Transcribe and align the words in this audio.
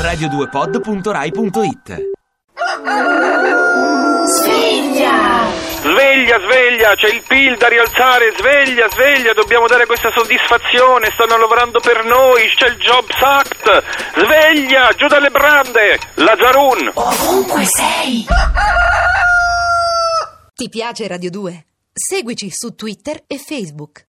radio2pod.rai.it 0.00 2.08
Sveglia! 4.24 5.48
Sveglia, 5.80 6.38
sveglia, 6.38 6.94
c'è 6.94 7.08
il 7.14 7.22
PIL 7.26 7.56
da 7.56 7.68
rialzare, 7.68 8.32
sveglia, 8.36 8.86
sveglia, 8.88 9.32
dobbiamo 9.32 9.66
dare 9.66 9.86
questa 9.86 10.10
soddisfazione, 10.10 11.10
stanno 11.12 11.38
lavorando 11.38 11.80
per 11.80 12.04
noi, 12.04 12.46
c'è 12.54 12.68
il 12.68 12.76
Jobs 12.76 13.16
Act, 13.20 13.82
sveglia, 14.24 14.90
giù 14.96 15.06
dalle 15.06 15.30
brande, 15.30 15.98
Lazzarun. 16.14 16.90
Ovunque 16.94 17.64
sei! 17.64 18.26
Ti 20.54 20.68
piace 20.68 21.08
Radio 21.08 21.30
2? 21.30 21.64
Seguici 21.92 22.50
su 22.50 22.74
Twitter 22.74 23.22
e 23.26 23.38
Facebook. 23.38 23.98